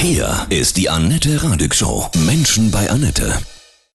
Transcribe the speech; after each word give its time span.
Hier 0.00 0.46
ist 0.48 0.76
die 0.76 0.88
Annette 0.88 1.42
Radig 1.42 1.74
Show. 1.74 2.08
Menschen 2.24 2.70
bei 2.70 2.88
Annette. 2.88 3.36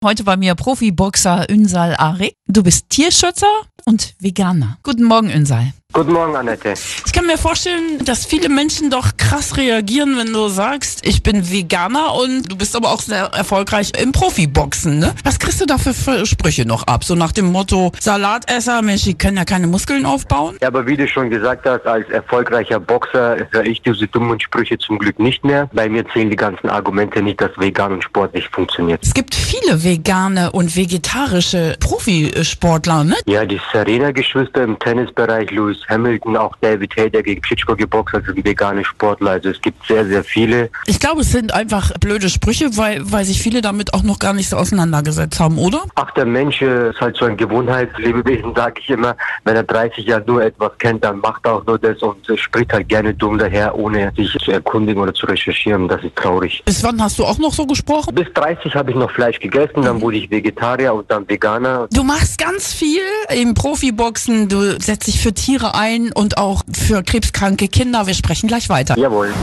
Heute 0.03 0.23
bei 0.23 0.35
mir 0.35 0.55
Profiboxer 0.55 1.47
Ünsal 1.47 1.95
Arik. 1.95 2.33
Du 2.47 2.63
bist 2.63 2.89
Tierschützer 2.89 3.51
und 3.85 4.15
Veganer. 4.19 4.79
Guten 4.81 5.03
Morgen, 5.03 5.29
Ünsal. 5.29 5.73
Guten 5.93 6.13
Morgen, 6.13 6.37
Annette. 6.37 6.73
Ich 7.05 7.11
kann 7.11 7.25
mir 7.25 7.37
vorstellen, 7.37 7.99
dass 8.05 8.25
viele 8.25 8.47
Menschen 8.47 8.89
doch 8.89 9.17
krass 9.17 9.57
reagieren, 9.57 10.17
wenn 10.17 10.31
du 10.31 10.47
sagst, 10.47 11.05
ich 11.05 11.21
bin 11.21 11.51
Veganer 11.51 12.13
und 12.13 12.49
du 12.49 12.55
bist 12.55 12.77
aber 12.77 12.91
auch 12.91 13.01
sehr 13.01 13.25
erfolgreich 13.33 13.91
im 14.01 14.13
Profiboxen. 14.13 14.99
Ne? 14.99 15.13
Was 15.25 15.37
kriegst 15.37 15.59
du 15.59 15.65
da 15.65 15.77
für 15.77 16.25
Sprüche 16.25 16.65
noch 16.65 16.87
ab? 16.87 17.03
So 17.03 17.15
nach 17.15 17.33
dem 17.33 17.51
Motto, 17.51 17.91
Salatesser, 17.99 18.81
Mensch, 18.81 19.03
die 19.03 19.15
können 19.15 19.35
ja 19.35 19.43
keine 19.43 19.67
Muskeln 19.67 20.05
aufbauen? 20.05 20.55
Ja, 20.61 20.69
aber 20.69 20.87
wie 20.87 20.95
du 20.95 21.05
schon 21.09 21.29
gesagt 21.29 21.65
hast, 21.65 21.85
als 21.85 22.09
erfolgreicher 22.09 22.79
Boxer 22.79 23.35
höre 23.51 23.65
ich 23.65 23.81
diese 23.81 24.07
dummen 24.07 24.39
Sprüche 24.39 24.77
zum 24.77 24.97
Glück 24.97 25.19
nicht 25.19 25.43
mehr. 25.43 25.69
Bei 25.73 25.89
mir 25.89 26.07
zählen 26.13 26.29
die 26.29 26.37
ganzen 26.37 26.69
Argumente 26.69 27.21
nicht, 27.21 27.41
dass 27.41 27.51
Vegan 27.57 27.91
und 27.91 28.03
Sport 28.05 28.33
nicht 28.33 28.47
funktioniert. 28.55 29.03
Es 29.03 29.13
gibt 29.13 29.35
viele 29.35 29.83
vegane 29.83 30.53
und 30.53 30.73
vegetarische 30.73 31.75
Profisportler, 31.81 33.03
ne? 33.03 33.17
Ja, 33.25 33.45
die 33.45 33.59
Serena-Geschwister 33.73 34.63
im 34.63 34.79
Tennisbereich, 34.79 35.51
Louis 35.51 35.80
Hamilton, 35.87 36.37
auch 36.37 36.55
David 36.61 36.95
Hay, 36.95 37.09
der 37.09 37.23
gegen 37.23 37.41
Klitschko 37.41 37.75
geboxt 37.75 38.13
hat, 38.13 38.25
sind 38.25 38.45
vegane 38.45 38.83
Sportler. 38.85 39.31
Also 39.31 39.49
es 39.49 39.61
gibt 39.61 39.85
sehr, 39.87 40.05
sehr 40.05 40.23
viele. 40.23 40.69
Ich 40.85 40.99
glaube, 40.99 41.21
es 41.21 41.31
sind 41.31 41.53
einfach 41.53 41.91
blöde 41.99 42.29
Sprüche, 42.29 42.77
weil, 42.77 43.01
weil 43.11 43.25
sich 43.25 43.41
viele 43.41 43.61
damit 43.61 43.93
auch 43.93 44.03
noch 44.03 44.19
gar 44.19 44.33
nicht 44.33 44.49
so 44.49 44.57
auseinandergesetzt 44.57 45.39
haben, 45.39 45.57
oder? 45.57 45.83
Ach, 45.95 46.11
der 46.11 46.25
Mensch 46.25 46.61
ist 46.61 46.99
halt 46.99 47.17
so 47.17 47.25
ein 47.25 47.37
Gewohnheitslebewesen, 47.37 48.53
sage 48.55 48.81
ich 48.81 48.89
immer. 48.89 49.15
Wenn 49.43 49.55
er 49.55 49.63
30 49.63 50.05
Jahre 50.05 50.23
nur 50.25 50.43
etwas 50.43 50.71
kennt, 50.77 51.03
dann 51.03 51.19
macht 51.19 51.45
er 51.45 51.55
auch 51.55 51.65
nur 51.65 51.79
das 51.79 52.01
und 52.01 52.27
spricht 52.39 52.73
halt 52.73 52.89
gerne 52.89 53.13
dumm 53.13 53.37
daher, 53.37 53.75
ohne 53.75 54.11
sich 54.15 54.31
zu 54.43 54.51
erkundigen 54.51 55.01
oder 55.01 55.13
zu 55.13 55.25
recherchieren. 55.25 55.87
Das 55.87 56.03
ist 56.03 56.15
traurig. 56.15 56.61
Bis 56.65 56.83
wann 56.83 57.01
hast 57.01 57.19
du 57.19 57.25
auch 57.25 57.37
noch 57.37 57.53
so 57.53 57.65
gesprochen? 57.65 58.13
Bis 58.15 58.31
30 58.33 58.73
habe 58.75 58.91
ich 58.91 58.97
noch 58.97 59.11
Fleisch 59.11 59.39
gegessen, 59.39 59.81
dann 59.83 60.01
wurde 60.01 60.17
ich 60.17 60.29
Vegetarier 60.29 60.93
und 60.93 61.09
dann 61.09 61.27
Veganer. 61.27 61.87
Du 61.91 62.03
machst 62.03 62.37
ganz 62.37 62.73
viel 62.73 63.01
im 63.29 63.53
Profiboxen, 63.53 64.49
du 64.49 64.79
setzt 64.79 65.07
dich 65.07 65.19
für 65.19 65.33
Tiere 65.33 65.70
ein 65.75 66.11
und 66.11 66.37
auch 66.37 66.63
für 66.71 67.03
krebskranke 67.03 67.67
Kinder. 67.67 68.07
Wir 68.07 68.13
sprechen 68.13 68.47
gleich 68.47 68.69
weiter. 68.69 68.97
Jawohl. 68.97 69.33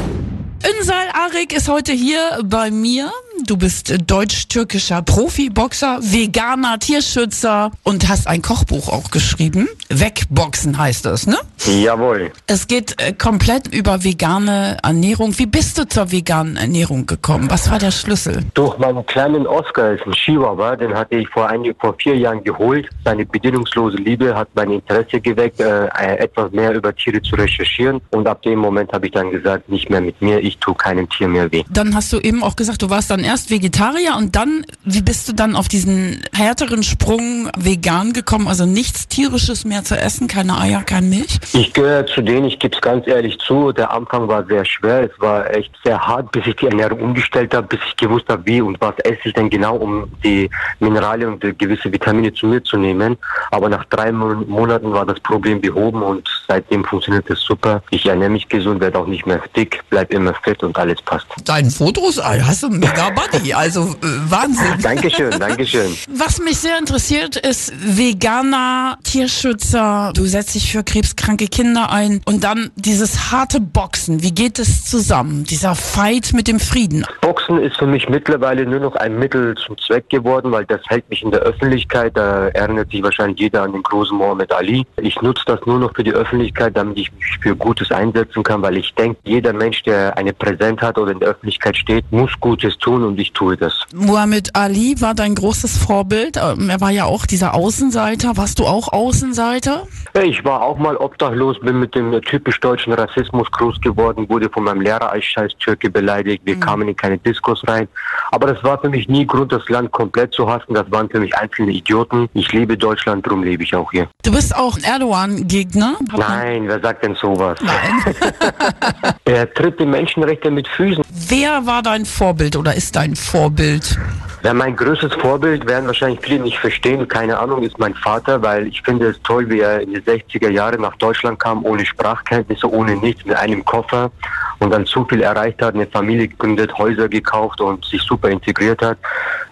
Ünsal 0.79 1.07
Arik 1.13 1.53
ist 1.53 1.69
heute 1.69 1.93
hier 1.93 2.41
bei 2.45 2.71
mir. 2.71 3.11
Du 3.49 3.57
bist 3.57 3.95
deutsch-türkischer 4.07 5.01
Profiboxer, 5.01 6.01
veganer 6.03 6.79
Tierschützer 6.79 7.71
und 7.83 8.07
hast 8.07 8.29
ein 8.29 8.43
Kochbuch 8.43 8.91
auch 8.91 9.11
geschrieben. 9.11 9.69
Wegboxen 9.89 10.77
heißt 10.77 11.07
es, 11.07 11.27
ne? 11.27 11.39
Jawohl. 11.65 12.31
Es 12.47 12.67
geht 12.67 13.01
äh, 13.01 13.15
komplett 13.15 13.67
über 13.69 14.05
vegane 14.05 14.77
Ernährung. 14.83 15.39
Wie 15.39 15.47
bist 15.47 15.79
du 15.79 15.89
zur 15.89 16.13
veganen 16.13 16.59
Ernährung 16.59 17.07
gekommen? 17.07 17.51
Was 17.51 17.71
war 17.71 17.79
der 17.79 17.91
Schlüssel? 17.91 18.45
Durch 18.53 18.77
meinen 18.77 19.07
kleinen 19.07 19.47
Oscar 19.47 19.93
ist 19.93 20.05
ein 20.05 20.13
Chihuahua, 20.13 20.77
den 20.77 20.93
hatte 20.93 21.17
ich 21.17 21.29
vor, 21.31 21.49
ein, 21.49 21.75
vor 21.81 21.95
vier 21.99 22.19
Jahren 22.19 22.45
geholt. 22.45 22.87
Seine 23.03 23.25
bedingungslose 23.25 23.97
Liebe 23.97 24.35
hat 24.35 24.49
mein 24.55 24.73
Interesse 24.73 25.23
geweckt, 25.23 25.59
äh, 25.61 25.87
etwas 26.19 26.53
mehr 26.53 26.75
über 26.75 26.95
Tiere 26.95 27.23
zu 27.23 27.35
recherchieren. 27.35 28.03
Und 28.11 28.27
ab 28.27 28.43
dem 28.43 28.59
Moment 28.59 28.93
habe 28.93 29.07
ich 29.07 29.13
dann 29.13 29.31
gesagt, 29.31 29.71
nicht 29.71 29.89
mehr 29.89 30.03
mit 30.03 30.21
mir, 30.21 30.39
ich 30.39 30.59
tue 30.59 30.75
keinem 30.75 31.09
Tier 31.09 31.29
mehr 31.29 31.51
weh. 31.51 31.65
Dann 31.71 31.95
hast 31.95 32.13
du 32.13 32.19
eben 32.19 32.43
auch 32.43 32.55
gesagt, 32.55 32.83
du 32.83 32.91
warst 32.91 33.11
dann 33.11 33.21
erst 33.21 33.38
Vegetarier 33.47 34.17
und 34.17 34.37
dann, 34.37 34.65
wie 34.85 35.03
bist 35.03 35.29
du 35.29 35.33
dann 35.33 35.57
auf 35.57 35.69
diesen 35.69 36.23
härteren 36.35 36.83
Sprung 36.83 37.51
vegan 37.57 38.13
gekommen? 38.13 38.49
Also 38.49 38.67
nichts 38.67 39.09
tierisches 39.09 39.65
mehr 39.65 39.85
zu 39.85 39.97
essen, 39.97 40.29
keine 40.29 40.59
Eier, 40.59 40.83
keine 40.83 41.07
Milch? 41.07 41.39
Ich 41.53 41.73
gehöre 41.73 42.07
zu 42.07 42.23
denen, 42.23 42.47
ich 42.47 42.59
gebe 42.59 42.75
es 42.75 42.81
ganz 42.81 43.07
ehrlich 43.07 43.39
zu, 43.39 43.73
der 43.73 43.91
Anfang 43.93 44.29
war 44.29 44.45
sehr 44.47 44.65
schwer, 44.65 45.11
es 45.11 45.21
war 45.21 45.49
echt 45.55 45.71
sehr 45.85 45.99
hart, 45.99 46.33
bis 46.33 46.47
ich 46.47 46.57
die 46.57 46.67
Ernährung 46.67 47.01
umgestellt 47.01 47.55
habe, 47.55 47.67
bis 47.67 47.81
ich 47.89 47.97
gewusst 47.97 48.29
habe, 48.29 48.45
wie 48.45 48.61
und 48.61 48.81
was 48.81 48.99
esse 49.05 49.21
ich 49.25 49.35
denn 49.35 49.49
genau, 49.51 49.77
um 49.77 50.11
die 50.23 50.51
Mineralien 50.81 51.35
und 51.35 51.59
gewisse 51.59 51.93
Vitamine 51.93 52.33
zu 52.33 52.47
mir 52.47 52.63
zu 52.63 52.77
nehmen. 52.77 53.17
Aber 53.51 53.69
nach 53.69 53.85
drei 53.87 54.13
Monaten 54.13 54.93
war 54.93 55.07
das 55.07 55.21
Problem 55.21 55.61
behoben 55.61 56.03
und 56.03 56.29
seitdem 56.49 56.85
funktioniert 56.85 57.29
es 57.31 57.41
super. 57.43 57.83
Ich 57.91 58.07
ernähre 58.07 58.31
mich 58.31 58.49
gesund, 58.49 58.81
werde 58.81 58.99
auch 58.99 59.07
nicht 59.07 59.27
mehr 59.27 59.41
dick, 59.55 59.81
bleib 59.91 60.13
immer 60.13 60.35
fit 60.43 60.63
und 60.63 60.77
alles 60.79 61.01
passt. 61.03 61.27
Deinen 61.45 61.71
Fotos, 61.71 62.19
ah, 62.19 62.35
hast 62.43 62.63
du 62.63 62.71
mega 62.71 63.11
Buddy, 63.11 63.53
also 63.53 63.83
äh, 63.83 64.31
Wahnsinn. 64.31 64.75
Dankeschön, 64.83 65.31
Dankeschön. 65.39 65.95
Was 66.11 66.41
mich 66.41 66.59
sehr 66.59 66.79
interessiert, 66.79 67.37
ist 67.37 67.73
Veganer, 67.77 68.99
Tierschützer, 69.05 70.13
du 70.15 70.25
setzt 70.25 70.55
dich 70.55 70.73
für 70.73 70.83
krebskranke 70.83 71.49
Kinder 71.49 71.91
ein 71.91 72.23
und 72.25 72.45
dann 72.45 72.71
dieses 72.77 73.31
harte 73.31 73.61
Boxen. 73.61 74.23
Wie 74.23 74.33
geht 74.33 74.59
es 74.59 74.85
zusammen, 74.87 75.45
dieser 75.45 75.75
Fight 75.75 76.33
mit 76.33 76.49
dem 76.49 76.61
Frieden? 76.61 77.05
Boxen 77.21 77.61
ist 77.61 77.77
für 77.77 77.87
mich 77.87 78.09
mittlerweile 78.09 78.65
nur 78.65 78.81
noch 78.81 78.97
ein 78.97 79.19
Mittel 79.19 79.55
zum 79.57 79.77
Zweck 79.79 80.09
geworden, 80.09 80.51
weil 80.51 80.65
das 80.65 80.81
hält 80.89 81.09
mich 81.11 81.23
in 81.23 81.31
der 81.31 81.41
Öffentlichkeit. 81.41 82.17
Da 82.17 82.49
erinnert 82.49 82.91
sich 82.91 83.03
wahrscheinlich 83.03 83.39
jeder 83.39 83.63
an 83.63 83.73
den 83.73 83.83
großen 83.83 84.17
Mohammed 84.17 84.53
Ali. 84.53 84.87
Ich 84.97 85.21
nutze 85.21 85.43
das 85.47 85.61
nur 85.67 85.79
noch 85.79 85.95
für 85.95 86.05
die 86.05 86.13
Öffentlichkeit, 86.13 86.38
damit 86.75 86.99
ich 86.99 87.13
mich 87.13 87.39
für 87.41 87.57
Gutes 87.57 87.91
einsetzen 87.91 88.43
kann, 88.43 88.63
weil 88.63 88.77
ich 88.77 88.95
denke, 88.95 89.19
jeder 89.25 89.53
Mensch, 89.53 89.83
der 89.83 90.17
eine 90.17 90.33
Präsenz 90.33 90.81
hat 90.81 90.99
oder 90.99 91.13
in 91.13 91.21
der 91.21 91.31
Öffentlichkeit 91.31 91.77
steht, 91.77 92.05
muss 92.11 92.31
Gutes 92.41 92.77
tun 92.79 93.05
und 93.05 93.19
ich 93.19 93.33
tue 93.33 93.57
das. 93.57 93.73
Muhammad 93.95 94.51
Ali 94.55 94.95
war 95.01 95.15
dein 95.15 95.35
großes 95.35 95.79
Vorbild. 95.79 96.37
Ähm, 96.37 96.71
Er 96.71 96.81
war 96.81 96.91
ja 96.91 97.05
auch 97.05 97.27
dieser 97.27 97.55
Außenseiter. 97.55 98.37
Warst 98.37 98.59
du 98.59 98.67
auch 98.67 98.93
Außenseiter? 98.93 99.87
Ich 100.23 100.45
war 100.45 100.63
auch 100.63 100.79
mal 100.79 100.97
obdachlos, 100.97 101.59
bin 101.61 101.81
mit 101.81 101.95
dem 101.95 102.21
typisch 102.23 102.61
deutschen 102.61 102.93
Rassismus 102.93 103.51
groß 103.51 103.81
geworden, 103.81 104.29
wurde 104.29 104.49
von 104.51 104.65
meinem 104.65 104.81
Lehrer 104.81 105.11
als 105.11 105.25
scheiß 105.25 105.53
Türke 105.59 105.91
beleidigt. 105.91 106.43
Wir 106.45 106.59
kamen 106.59 106.89
in 106.89 106.97
keine 106.97 107.19
Diskos 107.19 107.63
rein. 107.67 107.89
Aber 108.31 108.53
das 108.53 108.63
war 108.63 108.81
für 108.81 108.89
mich 108.89 109.09
nie 109.09 109.27
Grund, 109.27 109.53
das 109.53 109.69
Land 109.69 109.91
komplett 109.93 110.35
zu 110.35 110.49
hassen. 110.49 110.75
Das 110.75 110.91
waren 110.91 111.09
für 111.09 111.21
mich 111.21 111.35
einzelne 111.37 111.73
Idioten. 111.73 112.29
Ich 112.35 112.53
liebe 112.53 112.77
Deutschland, 112.77 113.27
darum 113.27 113.43
lebe 113.43 113.63
ich 113.63 113.75
auch 113.75 113.91
hier. 113.91 114.09
Du 114.23 114.33
bist 114.33 114.55
auch 114.55 114.77
Erdogan-Gegner? 114.79 115.97
Nein, 116.17 116.65
wer 116.67 116.81
sagt 116.81 117.05
denn 117.05 117.15
sowas? 117.15 117.59
Nein. 117.63 118.15
Er 119.25 119.53
tritt 119.53 119.79
die 119.79 119.85
Menschenrechte 119.85 120.51
mit 120.51 120.67
Füßen. 120.69 121.05
Wer 121.11 121.67
war 121.67 121.83
dein 121.83 122.07
Vorbild 122.07 122.57
oder 122.57 122.75
ist 122.75 122.97
dein 122.97 123.15
Vorbild? 123.15 123.99
Ja, 124.43 124.55
mein 124.55 124.77
größtes 124.77 125.13
Vorbild 125.15 125.67
werden 125.67 125.87
wahrscheinlich 125.87 126.21
viele 126.23 126.41
nicht 126.41 126.59
verstehen, 126.59 127.07
keine 127.09 127.39
Ahnung, 127.39 127.63
ist 127.63 127.79
mein 127.79 127.95
Vater, 127.95 128.41
weil 128.41 128.69
ich 128.69 128.81
finde 128.83 129.09
es 129.09 129.21
toll, 129.23 129.51
wie 129.51 129.61
er 129.61 129.81
in 129.81 129.93
die 129.93 130.01
60er 130.01 130.49
Jahre 130.49 130.79
nach 130.79 130.97
Deutschland 130.97 131.39
kam, 131.39 131.65
ohne 131.65 131.85
Sprachkenntnisse, 131.85 132.71
ohne 132.71 132.97
nichts, 132.97 133.25
mit 133.25 133.37
einem 133.37 133.65
Koffer 133.65 134.11
und 134.59 134.71
dann 134.71 134.85
so 134.87 135.05
viel 135.05 135.23
erreicht 135.23 135.63
hat, 135.63 135.75
eine 135.75 135.87
Familie 135.87 136.29
gegründet, 136.29 136.77
Häuser 136.77 137.09
gekauft 137.09 137.61
und 137.61 137.85
sich 137.85 138.03
super 138.03 138.29
integriert 138.29 138.83
hat. 138.83 138.99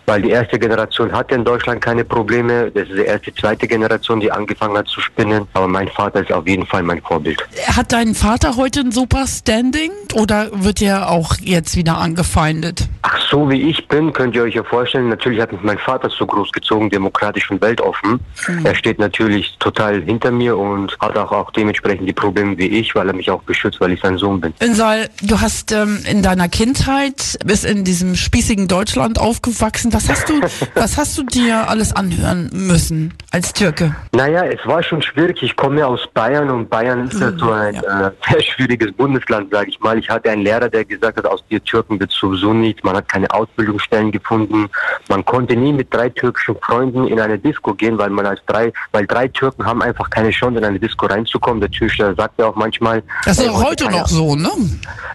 Weil 0.09 0.23
die 0.23 0.31
erste 0.31 0.57
Generation 0.57 1.11
hatte 1.11 1.35
in 1.35 1.45
Deutschland 1.45 1.81
keine 1.81 2.05
Probleme. 2.05 2.71
Das 2.71 2.89
ist 2.89 2.97
die 2.97 3.05
erste, 3.05 3.35
zweite 3.35 3.67
Generation, 3.67 4.21
die 4.21 4.31
angefangen 4.31 4.79
hat 4.79 4.87
zu 4.87 5.01
spinnen. 5.01 5.49
Aber 5.53 5.67
mein 5.67 5.89
Vater 5.89 6.21
ist 6.21 6.33
auf 6.33 6.47
jeden 6.47 6.65
Fall 6.65 6.85
mein 6.85 7.03
Vorbild. 7.03 7.45
Hat 7.67 7.93
dein 7.93 8.15
Vater 8.15 8.57
heute 8.57 8.81
ein 8.81 8.93
super 8.93 9.27
Standing 9.27 9.91
oder 10.15 10.49
wird 10.53 10.81
er 10.81 11.11
auch 11.11 11.35
jetzt 11.41 11.77
wieder 11.77 11.99
angefeindet? 11.99 12.89
Ach, 13.03 13.21
so 13.29 13.51
wie 13.51 13.69
ich 13.69 13.89
bin, 13.89 14.13
könnt 14.13 14.37
ihr 14.37 14.45
euch 14.45 14.55
ja 14.55 14.63
vorstellen, 14.63 15.09
natürlich 15.09 15.41
hat 15.41 15.51
mich 15.51 15.63
mein 15.63 15.79
Vater 15.79 16.09
so 16.09 16.25
groß 16.25 16.53
gezogen, 16.53 16.89
demokratisch 16.89 17.51
und 17.51 17.61
weltoffen. 17.61 18.21
Er 18.63 18.75
steht 18.77 19.01
natürlich 19.01 19.57
total 19.59 20.03
hinter 20.03 20.31
mir 20.31 20.57
und 20.57 20.97
hat 21.01 21.17
auch, 21.19 21.33
auch 21.33 21.51
dementsprechend 21.51 22.09
die 22.09 22.13
Probleme 22.13 22.57
wie 22.59 22.67
ich, 22.67 22.95
weil 22.95 23.09
er 23.09 23.15
mich 23.15 23.29
auch 23.29 23.43
beschützt, 23.43 23.81
weil 23.81 23.93
ich 23.93 24.01
sein 24.01 24.19
Sohn 24.19 24.41
bin. 24.41 24.55
Ünsal, 24.97 25.09
du 25.23 25.41
hast 25.41 25.73
ähm, 25.73 26.01
in 26.09 26.23
deiner 26.23 26.49
Kindheit 26.49 27.39
bis 27.45 27.65
in 27.65 27.85
diesem 27.85 28.15
spießigen 28.15 28.69
Deutschland 28.69 29.19
aufgewachsen. 29.19 29.93
Was 29.93 30.09
hast 30.09 30.29
du, 30.29 30.41
was 30.75 30.97
hast 30.97 31.19
du 31.19 31.23
dir 31.25 31.69
alles 31.69 31.95
anhören 31.95 32.51
müssen 32.53 33.15
als 33.31 33.53
Türke? 33.53 33.95
Naja, 34.13 34.45
es 34.45 34.65
war 34.67 34.83
schon 34.83 35.03
schwierig. 35.03 35.43
Ich 35.43 35.57
komme 35.57 35.81
ja 35.81 35.87
aus 35.87 36.01
Bayern 36.15 36.51
und 36.51 36.71
Bayern 36.71 37.09
ist 37.09 37.21
ja 37.21 37.33
so 37.33 37.51
ein 37.51 37.75
äh, 37.75 38.11
sehr 38.31 38.43
schwieriges 38.43 38.93
Bundesland, 38.93 39.51
sage 39.51 39.71
ich 39.71 39.81
mal. 39.81 39.99
Ich 39.99 40.09
hatte 40.09 40.31
einen 40.31 40.43
Lehrer, 40.43 40.69
der 40.69 40.85
gesagt 40.85 41.19
hat, 41.19 41.27
aus 41.27 41.45
dir 41.51 41.63
Türken 41.63 41.99
wird 42.01 42.13
sowieso 42.13 42.53
nichts. 42.53 42.83
Man 42.83 42.97
hat 42.97 43.09
keine 43.09 43.31
Ausbildungsstellen 43.31 44.13
gefunden. 44.13 44.69
Man 45.09 45.25
konnte 45.25 45.57
nie 45.57 45.73
mit 45.73 45.93
drei 45.93 46.09
türkischen 46.09 46.57
Freunden 46.61 47.07
in 47.07 47.21
eine 47.21 47.39
Disco 47.39 47.75
gehen, 47.75 47.99
weil 47.99 48.11
man 48.11 48.27
als 48.27 48.41
drei, 48.47 48.73
weil 48.93 49.07
drei 49.07 49.29
Türken 49.29 49.65
haben 49.65 49.83
einfach 49.83 50.09
keine 50.11 50.31
Chance, 50.31 50.59
in 50.59 50.65
eine 50.65 50.79
Disco 50.79 51.07
reinzukommen. 51.07 51.61
Der 51.61 51.71
Türsteher 51.71 52.15
sagt 52.15 52.39
ja 52.39 52.47
auch 52.47 52.57
manchmal. 52.57 53.03
Das 53.25 53.39
ist 53.39 53.49
auch 53.49 53.63
heute 53.63 53.91
noch 53.91 54.07
so, 54.07 54.37
ne? 54.37 54.51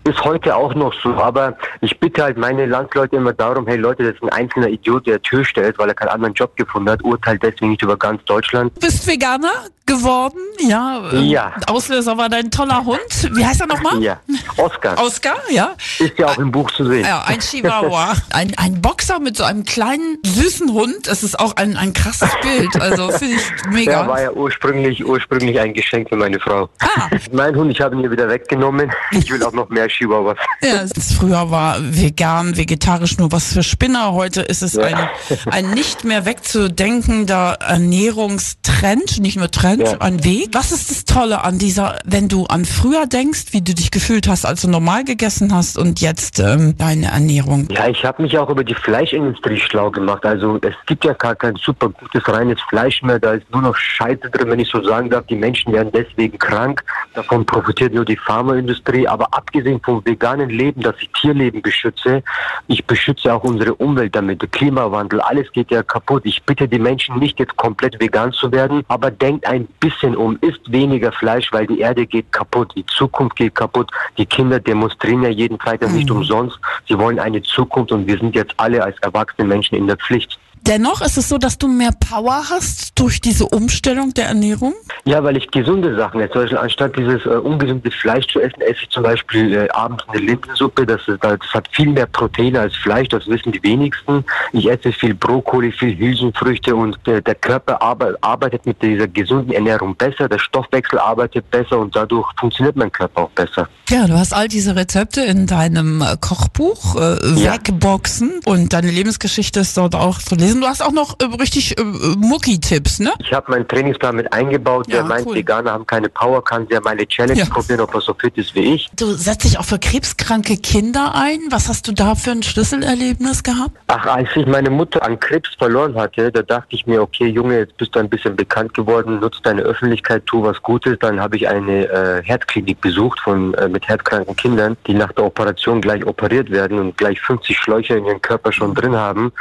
Ist 0.04 0.24
heute 0.24 0.56
auch 0.56 0.74
noch 0.74 0.94
so, 1.02 1.14
aber 1.16 1.56
ich 1.82 2.00
bitte 2.00 2.24
halt 2.24 2.38
meine 2.38 2.66
Landsleute 2.66 3.16
immer 3.18 3.34
darum, 3.34 3.68
hey 3.68 3.78
Leute, 3.78 4.04
das 4.04 4.16
ist 4.16 4.24
ein 4.24 4.30
einzelner 4.30 4.68
Idiot, 4.68 5.06
der 5.08 5.22
Türsteher 5.22 5.70
ist, 5.70 5.78
weil 5.78 5.90
er 5.90 5.94
keinen 5.96 6.10
anderen 6.10 6.34
Job 6.34 6.56
gefunden 6.56 6.90
hat, 6.90 7.04
urteilt 7.04 7.44
deswegen 7.44 7.72
nicht 7.72 7.82
über 7.84 7.98
ganz 7.98 8.24
Deutschland. 8.26 8.72
Du 8.76 8.82
bist 8.88 9.06
Veganer 9.06 9.52
geworden, 9.86 10.40
ja. 10.60 11.02
ähm, 11.12 11.24
Ja. 11.24 11.54
Auslöser 11.68 12.18
war 12.18 12.30
dein 12.30 12.50
toller 12.50 12.84
Hund. 12.86 13.00
Wie 13.34 13.46
heißt 13.46 13.62
er 13.62 13.68
nochmal? 13.68 14.02
Ja, 14.02 14.20
Oscar. 14.58 14.98
Oscar, 15.04 15.36
ja. 15.50 15.72
Ist 16.00 16.18
ja 16.18 16.28
auch 16.28 16.38
im 16.38 16.52
Buch 16.52 16.72
zu 16.72 16.86
sehen. 16.86 17.06
Ja, 17.06 17.24
ein 17.28 17.40
Chihuahua. 17.40 18.14
Ein, 18.32 18.54
ein 18.58 18.82
Boxer 18.82 19.20
mit 19.20 19.36
so 19.38 19.44
einem 19.44 19.66
kleinen, 19.66 20.18
süßen 20.24 20.72
Hund. 20.72 21.08
Das 21.08 21.24
ist 21.24 21.40
auch 21.40 21.56
ein, 21.58 21.76
ein 21.76 21.92
krasses 21.94 22.30
Bild. 22.42 22.80
Also 22.82 23.10
finde 23.12 23.36
ich 23.36 23.42
Der 23.64 23.72
mega. 23.72 24.08
war 24.08 24.22
ja 24.22 24.32
ursprünglich, 24.32 25.06
ursprünglich 25.06 25.60
ein 25.60 25.74
Geschenk 25.74 26.08
für 26.10 26.16
meine 26.16 26.40
Frau. 26.40 26.70
Ah. 26.80 27.10
Mein 27.34 27.56
Hund, 27.56 27.72
ich 27.72 27.82
habe 27.82 27.96
ihn 27.96 28.02
ihr 28.02 28.12
wieder 28.12 28.30
weggenommen. 28.30 28.92
Ich 29.12 29.30
will 29.32 29.44
auch 29.44 29.52
noch 29.52 29.61
mehr 29.70 29.88
Chihuahuas. 29.88 30.38
Ja, 30.64 30.86
früher 31.18 31.50
war 31.52 31.78
vegan, 31.82 32.56
vegetarisch, 32.58 33.18
nur 33.18 33.32
was 33.32 33.54
für 33.54 33.64
Spinner. 33.64 34.14
Heute 34.14 34.42
ist 34.42 34.62
es 34.62 34.74
Ja. 34.74 34.84
ein, 34.84 35.10
ein 35.52 35.72
nicht 35.72 36.04
mehr 36.04 36.26
wegzudenkender 36.26 37.58
Ernährungstrend, 37.62 39.20
nicht 39.20 39.38
nur 39.38 39.50
Trend, 39.52 39.84
Ja. 39.84 39.98
ein 40.00 40.24
Weg. 40.24 40.50
Was 40.54 40.72
ist 40.72 40.90
das 40.92 41.06
Tolle 41.06 41.44
an 41.44 41.58
dieser, 41.58 42.00
wenn 42.06 42.28
du 42.28 42.46
an 42.46 42.66
früher 42.66 43.06
denkst, 43.08 43.46
wie 43.52 43.62
du 43.62 43.74
dich 43.74 43.92
gefühlt 43.92 44.28
hast, 44.28 44.46
als 44.46 44.62
du 44.62 44.70
normal 44.70 45.04
gegessen 45.04 45.54
hast 45.54 45.78
und 45.78 46.02
jetzt 46.02 46.40
ähm, 46.40 46.78
deine 46.78 47.08
Ernährung? 47.12 47.68
Ja, 47.72 47.88
ich 47.88 48.04
habe 48.06 48.22
mich 48.22 48.38
auch 48.38 48.50
über 48.50 48.64
die 48.64 48.76
Fleischindustrie 48.76 49.58
schlau 49.60 49.92
gemacht. 49.92 50.26
Also 50.26 50.58
es 50.62 50.76
gibt 50.88 51.04
ja 51.06 51.14
gar 51.14 51.36
kein 51.36 51.56
super 51.56 51.90
gutes 51.90 52.28
reines 52.28 52.60
Fleisch 52.70 53.02
mehr. 53.02 53.20
Da 53.20 53.34
ist 53.34 53.50
nur 53.52 53.62
noch 53.62 53.76
Scheiße 53.76 54.30
drin, 54.32 54.50
wenn 54.50 54.60
ich 54.60 54.70
so 54.70 54.84
sagen 54.84 55.10
darf. 55.10 55.26
Die 55.28 55.36
Menschen 55.36 55.74
werden 55.74 55.92
deswegen 55.94 56.38
krank. 56.38 56.84
Davon 57.14 57.46
profitiert 57.46 57.94
nur 57.94 58.06
die 58.06 58.18
Pharmaindustrie. 58.18 59.08
Aber 59.08 59.28
abgesehen 59.52 59.82
vom 59.84 60.02
veganen 60.06 60.50
Leben, 60.50 60.82
dass 60.82 60.96
ich 61.02 61.10
Tierleben 61.12 61.62
beschütze, 61.62 62.24
ich 62.68 62.86
beschütze 62.86 63.34
auch 63.34 63.44
unsere 63.44 63.74
Umwelt 63.76 64.16
damit. 64.16 64.42
Der 64.42 64.48
Klimawandel, 64.48 65.20
alles 65.20 65.52
geht 65.52 65.72
ja 65.72 65.84
kaputt. 65.84 66.22
Ich 66.26 66.42
bitte 66.44 66.68
die 66.68 66.80
Menschen 66.80 67.20
nicht 67.20 67.38
jetzt 67.38 67.58
komplett 67.58 68.00
vegan 68.00 68.32
zu 68.32 68.50
werden, 68.52 68.84
aber 68.88 69.12
denkt 69.12 69.46
ein 69.46 69.66
bisschen 69.82 70.16
um. 70.16 70.38
Isst 70.40 70.72
weniger 70.72 71.12
Fleisch, 71.12 71.52
weil 71.52 71.68
die 71.68 71.80
Erde 71.80 72.06
geht 72.06 72.32
kaputt. 72.32 72.72
Die 72.76 72.86
Zukunft 72.86 73.36
geht 73.36 73.56
kaputt. 73.56 73.92
Die 74.18 74.26
Kinder 74.26 74.60
demonstrieren 74.60 75.24
ja 75.24 75.30
jeden 75.30 75.60
Freitag 75.60 75.92
nicht 75.92 76.10
umsonst. 76.10 76.58
Sie 76.88 76.98
wollen 76.98 77.20
eine 77.20 77.42
Zukunft 77.42 77.92
und 77.92 78.08
wir 78.08 78.18
sind 78.18 78.34
jetzt 78.34 78.54
alle 78.58 78.82
als 78.82 78.98
erwachsene 79.00 79.48
Menschen 79.48 79.76
in 79.76 79.88
der 79.88 79.98
Pflicht. 79.98 80.40
Dennoch 80.68 81.02
ist 81.02 81.18
es 81.18 81.28
so, 81.28 81.38
dass 81.38 81.58
du 81.58 81.68
mehr 81.68 81.92
Power 81.92 82.44
hast 82.50 82.98
durch 83.00 83.20
diese 83.20 83.46
Umstellung 83.48 84.14
der 84.14 84.26
Ernährung? 84.28 84.74
Ja, 85.06 85.24
weil 85.24 85.36
ich 85.38 85.50
gesunde 85.50 85.96
Sachen 85.96 86.22
esse. 86.22 86.32
Zum 86.34 86.42
Beispiel 86.44 86.58
anstatt 86.60 86.96
dieses 86.98 87.26
äh, 87.26 87.30
ungesunde 87.30 87.90
Fleisch 87.90 88.28
zu 88.28 88.40
essen, 88.40 88.62
esse 88.62 88.84
ich 88.84 88.90
zum 88.90 89.04
Beispiel 89.04 89.54
äh, 89.54 89.70
abends 89.72 90.04
eine 90.08 90.22
Linsensuppe. 90.22 90.86
Das, 90.86 91.02
ist, 91.08 91.24
das 91.24 91.40
hat 91.54 91.68
viel 91.72 91.90
mehr 91.90 92.06
Proteine 92.06 92.60
als 92.62 92.76
Fleisch, 92.76 93.08
das 93.10 93.26
wissen 93.28 93.52
die 93.52 93.64
wenigsten. 93.64 94.24
Ich 94.54 94.70
esse 94.70 94.92
viel 94.92 95.16
Brokkoli, 95.16 95.72
viel 95.72 95.98
Hülsenfrüchte 95.98 96.76
und 96.76 96.96
äh, 97.08 97.22
der 97.22 97.36
Körper 97.36 97.82
arbe 97.82 98.16
arbeitet 98.22 98.66
mit 98.68 98.82
dieser 98.84 99.08
gesunden 99.08 99.52
Ernährung 99.54 99.96
besser, 99.96 100.30
der 100.30 100.40
Stoffwechsel 100.40 101.00
arbeitet 101.00 101.50
besser 101.50 101.80
und 101.80 101.96
dadurch 101.96 102.28
funktioniert 102.40 102.76
mein 102.76 102.92
Körper 102.92 103.24
auch 103.24 103.32
besser. 103.32 103.68
Ja, 103.90 104.06
du 104.06 104.14
hast 104.14 104.34
all 104.34 104.48
diese 104.48 104.76
Rezepte 104.76 105.22
in 105.22 105.48
deinem 105.48 106.02
äh, 106.02 106.18
Kochbuch 106.22 106.96
äh, 106.96 107.18
Ja. 107.42 107.54
wegboxen 107.54 108.40
und 108.46 108.74
deine 108.74 108.92
Lebensgeschichte 108.92 109.62
ist 109.62 109.76
dort 109.76 109.96
auch 109.96 110.20
zu 110.20 110.36
lesen. 110.36 110.51
Du 110.60 110.68
hast 110.68 110.84
auch 110.84 110.92
noch 110.92 111.16
äh, 111.20 111.26
richtig 111.40 111.78
äh, 111.78 111.84
Mucki-Tipps, 112.18 113.00
ne? 113.00 113.12
Ich 113.20 113.34
habe 113.34 113.52
meinen 113.52 113.68
Trainingsplan 113.68 114.16
mit 114.16 114.32
eingebaut. 114.34 114.88
Ja, 114.88 114.98
Wer 114.98 115.04
meint, 115.06 115.26
cool. 115.28 115.36
Veganer 115.36 115.72
haben 115.72 115.86
keine 115.88 116.10
Power, 116.10 116.44
kann 116.44 116.68
sehr 116.70 116.82
meine 116.82 117.08
Challenge 117.08 117.40
Ja. 117.40 117.46
probieren, 117.46 117.80
ob 117.82 117.94
er 117.96 118.02
so 118.02 118.14
fit 118.14 118.38
ist 118.38 118.54
wie 118.56 118.76
ich. 118.76 118.90
Du 118.96 119.14
setzt 119.14 119.44
dich 119.46 119.58
auch 119.58 119.66
für 119.66 119.80
krebskranke 119.80 120.58
Kinder 120.58 121.14
ein. 121.16 121.40
Was 121.50 121.68
hast 121.70 121.88
du 121.88 121.94
da 121.94 122.16
für 122.16 122.32
ein 122.32 122.44
Schlüsselerlebnis 122.44 123.44
gehabt? 123.44 123.72
Ach, 123.88 124.06
als 124.06 124.30
ich 124.36 124.46
meine 124.46 124.70
Mutter 124.70 125.02
an 125.04 125.20
Krebs 125.20 125.50
verloren 125.58 125.96
hatte, 125.96 126.32
da 126.32 126.42
dachte 126.42 126.68
ich 126.76 126.86
mir, 126.86 127.02
okay, 127.02 127.28
Junge, 127.28 127.58
jetzt 127.60 127.78
bist 127.78 127.96
du 127.96 128.00
ein 128.00 128.10
bisschen 128.10 128.36
bekannt 128.36 128.74
geworden, 128.74 129.20
nutz 129.20 129.42
deine 129.44 129.62
Öffentlichkeit, 129.62 130.26
tu 130.26 130.44
was 130.44 130.62
Gutes. 130.62 130.98
Dann 131.00 131.20
habe 131.20 131.38
ich 131.38 131.48
eine 131.48 131.88
äh, 131.88 132.22
Herzklinik 132.24 132.80
besucht 132.82 133.20
von 133.22 133.54
äh, 133.56 133.68
mit 133.68 133.88
herzkranken 133.88 134.36
Kindern, 134.36 134.78
die 134.88 134.94
nach 134.94 135.12
der 135.14 135.26
Operation 135.26 135.82
gleich 135.82 136.06
operiert 136.06 136.52
werden 136.52 136.80
und 136.80 136.98
gleich 136.98 137.20
50 137.22 137.58
Schläuche 137.58 137.96
in 137.96 138.06
ihren 138.06 138.22
Körper 138.22 138.52
schon 138.52 138.74
drin 138.74 138.96
haben. 138.96 139.32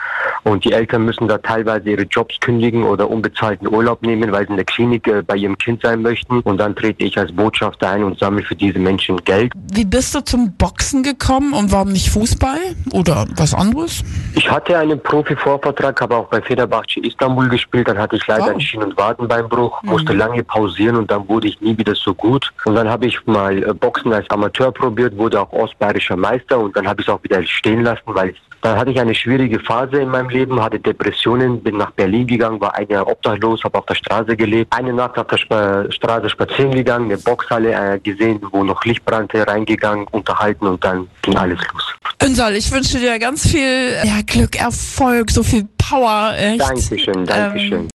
Und 0.45 0.65
die 0.65 0.73
Eltern 0.73 1.00
müssen 1.05 1.29
da 1.29 1.39
teilweise 1.39 1.91
ihre 1.91 2.03
Jobs 2.03 2.39
kündigen 2.41 2.85
oder 2.85 3.09
unbezahlten 3.11 3.69
Urlaub 3.69 4.03
nehmen, 4.03 4.33
weil 4.33 4.45
sie 4.47 4.51
in 4.51 4.57
der 4.57 4.65
Klinik 4.65 5.07
äh, 5.07 5.23
bei 5.23 5.37
ihrem 5.37 5.57
Kind 5.59 5.83
sein 5.83 6.03
möchten. 6.03 6.41
Und 6.41 6.59
dann 6.59 6.75
trete 6.75 7.05
ich 7.05 7.17
als 7.19 7.33
Botschafter 7.33 7.91
ein 7.91 8.05
und 8.05 8.19
sammle 8.19 8.43
für 8.43 8.55
diese 8.57 8.79
Menschen 8.79 9.17
Geld. 9.25 9.53
Wie 9.73 9.85
bist 9.85 10.15
du 10.15 10.21
zum 10.25 10.53
Boxen 10.57 11.03
gekommen 11.03 11.53
und 11.53 11.73
warum 11.73 11.93
nicht 11.93 12.11
Fußball 12.11 12.59
oder 12.93 13.27
was 13.37 13.55
anderes? 13.55 14.03
Ich 14.35 14.51
hatte 14.51 14.77
einen 14.79 15.01
Profi-Vorvertrag, 15.03 16.01
habe 16.01 16.17
auch 16.17 16.29
bei 16.29 16.41
Fenerbahce 16.43 17.01
Istanbul 17.01 17.49
gespielt. 17.49 17.89
Dann 17.89 17.99
hatte 17.99 18.17
ich 18.17 18.27
leider 18.27 18.41
Wow. 18.45 18.51
einen 18.51 18.61
Schien- 18.61 18.83
und 18.83 18.97
Wadenbeinbruch, 18.97 19.83
musste 19.83 20.13
lange 20.13 20.43
pausieren 20.43 20.97
und 20.97 21.11
dann 21.11 21.29
wurde 21.29 21.49
ich 21.49 21.61
nie 21.61 21.77
wieder 21.77 21.95
so 21.95 22.15
gut. 22.15 22.51
Und 22.65 22.75
dann 22.75 22.89
habe 22.89 23.07
ich 23.07 23.19
mal 23.27 23.63
äh, 23.63 23.73
Boxen 23.75 24.13
als 24.13 24.29
Amateur 24.31 24.73
probiert, 24.73 25.17
wurde 25.17 25.41
auch 25.41 25.53
ostbayerischer 25.53 26.17
Meister 26.17 26.59
und 26.59 26.77
dann 26.77 26.87
habe 26.89 27.01
ich 27.01 27.09
es 27.09 27.13
auch 27.13 27.23
wieder 27.23 27.43
stehen 27.45 27.83
lassen, 27.83 28.03
weil 28.07 28.31
ich, 28.31 28.41
dann 28.63 28.79
hatte 28.79 28.91
ich 28.91 29.01
eine 29.01 29.15
schwierige 29.15 29.59
Phase 29.61 29.97
in 30.03 30.11
meinem 30.11 30.29
Leben, 30.29 30.63
hatte 30.63 30.79
Depressionen, 30.79 31.63
bin 31.63 31.77
nach 31.79 31.91
Berlin 31.93 32.27
gegangen, 32.27 32.61
war 32.61 32.75
ein 32.75 32.89
Jahr 32.89 33.07
obdachlos, 33.07 33.65
habe 33.65 33.79
auf 33.79 33.87
der 33.87 33.95
Straße 33.95 34.37
gelebt. 34.37 34.73
Eine 34.75 34.93
Nacht 34.93 35.17
auf 35.19 35.27
der 35.29 35.39
Spa 35.39 35.91
Straße 35.91 36.29
spazieren 36.29 36.73
gegangen, 36.73 37.07
eine 37.07 37.19
Boxhalle 37.19 37.73
äh, 37.73 37.99
gesehen, 37.99 38.41
wo 38.51 38.63
noch 38.63 38.85
Licht 38.85 39.05
brannte, 39.05 39.47
reingegangen, 39.47 40.07
unterhalten 40.11 40.67
und 40.67 40.85
dann 40.85 41.09
ging 41.23 41.37
alles 41.37 41.59
los. 41.73 41.95
Ünsal, 42.23 42.55
ich 42.55 42.71
wünsche 42.71 42.99
dir 42.99 43.19
ganz 43.19 43.49
viel 43.49 43.95
ja, 44.05 44.21
Glück, 44.27 44.61
Erfolg, 44.61 45.31
so 45.31 45.43
viel 45.43 45.67
Power. 45.79 46.35
Echt. 46.37 46.61
Dankeschön, 46.61 47.25
Dankeschön. 47.25 47.73
Ähm, 47.73 47.89